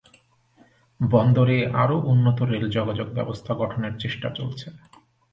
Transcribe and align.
বন্দরে 0.99 1.57
আরও 1.73 1.97
উন্নত 2.03 2.37
রেল 2.41 2.65
যোগাযোগ 2.69 3.07
ব্যবস্থা 3.09 3.51
গঠনের 3.53 3.93
চেষ্টা 3.97 4.27
চলছে। 4.29 4.67